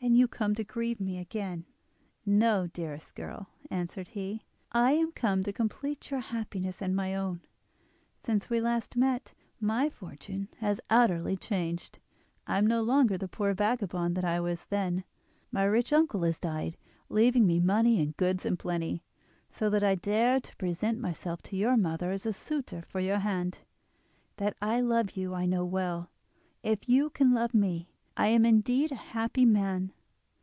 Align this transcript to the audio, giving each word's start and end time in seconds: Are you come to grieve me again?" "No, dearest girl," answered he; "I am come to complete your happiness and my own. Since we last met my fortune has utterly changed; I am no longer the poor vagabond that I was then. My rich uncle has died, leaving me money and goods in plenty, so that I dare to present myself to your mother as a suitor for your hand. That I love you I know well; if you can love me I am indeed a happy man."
Are 0.00 0.06
you 0.10 0.28
come 0.28 0.54
to 0.54 0.62
grieve 0.64 1.00
me 1.00 1.18
again?" 1.18 1.64
"No, 2.24 2.68
dearest 2.68 3.16
girl," 3.16 3.50
answered 3.68 4.08
he; 4.08 4.42
"I 4.70 4.92
am 4.92 5.10
come 5.10 5.42
to 5.42 5.52
complete 5.52 6.10
your 6.12 6.20
happiness 6.20 6.80
and 6.80 6.94
my 6.94 7.16
own. 7.16 7.40
Since 8.16 8.48
we 8.48 8.60
last 8.60 8.96
met 8.96 9.34
my 9.60 9.90
fortune 9.90 10.48
has 10.58 10.80
utterly 10.88 11.36
changed; 11.36 11.98
I 12.46 12.58
am 12.58 12.66
no 12.68 12.80
longer 12.80 13.18
the 13.18 13.26
poor 13.28 13.52
vagabond 13.54 14.14
that 14.16 14.24
I 14.24 14.38
was 14.38 14.66
then. 14.66 15.02
My 15.50 15.64
rich 15.64 15.92
uncle 15.92 16.22
has 16.22 16.38
died, 16.38 16.76
leaving 17.08 17.44
me 17.44 17.58
money 17.58 18.00
and 18.00 18.16
goods 18.16 18.46
in 18.46 18.56
plenty, 18.56 19.02
so 19.50 19.68
that 19.68 19.82
I 19.82 19.96
dare 19.96 20.38
to 20.40 20.56
present 20.58 21.00
myself 21.00 21.42
to 21.44 21.56
your 21.56 21.76
mother 21.76 22.12
as 22.12 22.24
a 22.24 22.32
suitor 22.32 22.82
for 22.82 23.00
your 23.00 23.18
hand. 23.18 23.62
That 24.36 24.56
I 24.62 24.80
love 24.80 25.16
you 25.16 25.34
I 25.34 25.44
know 25.46 25.64
well; 25.64 26.08
if 26.62 26.88
you 26.88 27.10
can 27.10 27.32
love 27.34 27.52
me 27.52 27.90
I 28.20 28.26
am 28.28 28.44
indeed 28.44 28.90
a 28.90 28.96
happy 28.96 29.44
man." 29.46 29.92